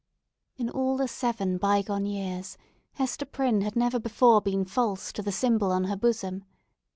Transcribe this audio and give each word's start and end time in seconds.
In 0.57 0.67
all 0.67 0.97
the 0.97 1.07
seven 1.07 1.59
bygone 1.59 2.07
years, 2.07 2.57
Hester 2.93 3.23
Prynne 3.23 3.61
had 3.61 3.75
never 3.75 3.99
before 3.99 4.41
been 4.41 4.65
false 4.65 5.13
to 5.13 5.21
the 5.21 5.31
symbol 5.31 5.71
on 5.71 5.83
her 5.83 5.95
bosom. 5.95 6.43